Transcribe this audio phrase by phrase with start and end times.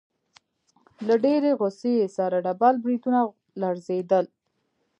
[1.07, 3.19] له ډېرې غوسې يې سره ډبل برېتونه
[3.61, 4.25] لړزېدل.